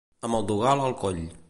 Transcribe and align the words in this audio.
Amb 0.29 0.37
el 0.39 0.47
dogal 0.53 0.83
al 0.87 0.99
coll. 1.05 1.25